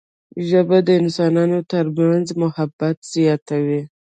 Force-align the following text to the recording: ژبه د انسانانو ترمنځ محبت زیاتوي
ژبه 0.47 0.77
د 0.87 0.89
انسانانو 1.01 1.59
ترمنځ 1.71 2.27
محبت 2.41 2.97
زیاتوي 3.13 3.81